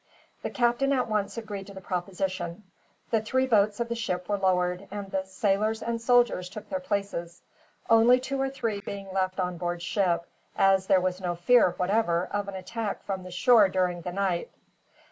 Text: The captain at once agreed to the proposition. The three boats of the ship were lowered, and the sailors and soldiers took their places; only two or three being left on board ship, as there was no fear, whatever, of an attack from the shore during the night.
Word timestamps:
The 0.41 0.49
captain 0.49 0.93
at 0.93 1.07
once 1.07 1.37
agreed 1.37 1.67
to 1.67 1.75
the 1.75 1.79
proposition. 1.79 2.63
The 3.11 3.21
three 3.21 3.45
boats 3.45 3.79
of 3.79 3.87
the 3.87 3.93
ship 3.93 4.27
were 4.27 4.39
lowered, 4.39 4.87
and 4.89 5.11
the 5.11 5.23
sailors 5.25 5.83
and 5.83 6.01
soldiers 6.01 6.49
took 6.49 6.69
their 6.69 6.79
places; 6.79 7.43
only 7.87 8.19
two 8.19 8.41
or 8.41 8.49
three 8.49 8.81
being 8.81 9.09
left 9.13 9.39
on 9.39 9.57
board 9.57 9.83
ship, 9.83 10.25
as 10.57 10.87
there 10.87 11.01
was 11.01 11.21
no 11.21 11.35
fear, 11.35 11.75
whatever, 11.77 12.25
of 12.31 12.47
an 12.47 12.55
attack 12.55 13.03
from 13.03 13.21
the 13.21 13.29
shore 13.29 13.69
during 13.69 14.01
the 14.01 14.11
night. 14.11 14.49